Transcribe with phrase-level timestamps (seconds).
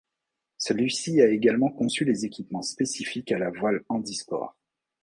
[0.57, 4.57] Celui-ci a également conçu les équipements spécifiques à la voile handisport.